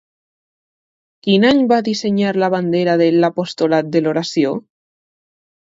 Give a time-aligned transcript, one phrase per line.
[1.27, 4.59] Quin any va dissenyar la bandera de l'"apostolat de l'oració"?